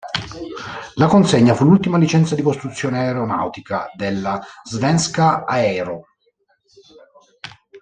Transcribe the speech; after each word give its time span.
La 0.95 1.05
consegna 1.05 1.53
fu 1.53 1.63
l'ultima 1.63 1.99
licenza 1.99 2.33
di 2.33 2.41
costruzione 2.41 2.97
aeronautica 3.01 3.91
della 3.95 4.43
Svenska 4.63 5.45
Aero. 5.45 6.07